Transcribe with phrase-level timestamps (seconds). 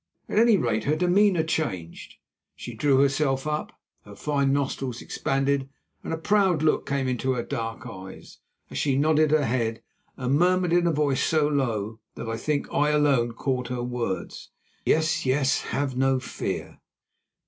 [0.27, 2.15] At any rate, her demeanour changed.
[2.55, 3.79] She drew herself up.
[4.03, 5.69] Her fine nostrils expanded
[6.03, 8.39] and a proud look came into her dark eyes,
[8.71, 9.83] as she nodded her head
[10.17, 14.49] and murmured in a voice so low that I think I alone caught her words:
[14.87, 16.79] "Yes, yes, have no fear."